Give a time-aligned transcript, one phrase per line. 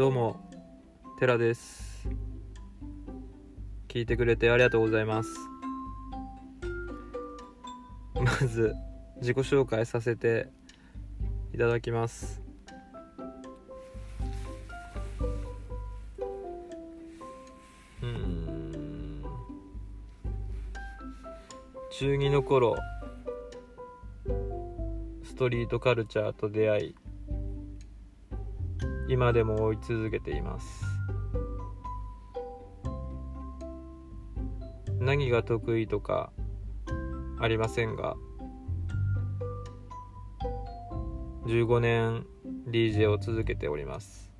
[0.00, 0.40] どうも
[1.18, 2.08] 寺です。
[3.86, 5.28] 聞いてくれてありがとうございます。
[8.14, 8.74] まず
[9.18, 10.48] 自己紹介させて
[11.52, 12.40] いただきます。
[18.02, 19.22] うん。
[21.90, 22.74] 中2の頃
[25.24, 26.94] ストリートカルチャーと出会い
[29.10, 30.84] 今でも追い続けています。
[35.00, 36.30] 何が得意とか
[37.40, 38.14] ありませんが
[41.46, 42.24] 15年
[42.68, 44.30] DJ を続けております。